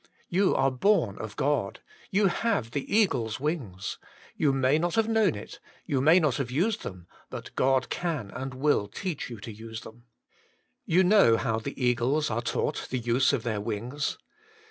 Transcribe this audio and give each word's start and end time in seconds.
You 0.29 0.55
are 0.55 0.71
born 0.71 1.19
of 1.19 1.35
God. 1.35 1.79
You 2.09 2.25
have 2.25 2.71
the 2.71 2.91
eagles' 2.91 3.39
wings. 3.39 3.99
You 4.35 4.51
may 4.51 4.79
not 4.79 4.93
liave 4.93 5.07
known 5.07 5.35
it: 5.35 5.59
you 5.85 6.01
may 6.01 6.19
not 6.19 6.37
have 6.37 6.49
used 6.49 6.81
them; 6.81 7.05
but 7.29 7.53
God 7.53 7.91
can 7.91 8.31
and 8.31 8.55
will 8.55 8.87
teach 8.87 9.29
you 9.29 9.39
to 9.41 9.51
use 9.51 9.81
them. 9.81 10.05
You 10.87 11.03
know 11.03 11.37
bow 11.37 11.59
the 11.59 11.79
eagles 11.79 12.31
are 12.31 12.41
taught 12.41 12.87
the 12.89 12.97
use 12.97 13.31
of 13.31 13.43
their 13.43 13.61
wings. 13.61 14.17